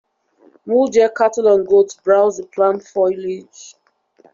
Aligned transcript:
Mule 0.65 0.87
deer, 0.87 1.09
cattle, 1.09 1.45
and 1.53 1.67
goats 1.67 1.93
browse 1.93 2.37
the 2.37 2.45
plant 2.47 2.83
foliage. 2.83 3.75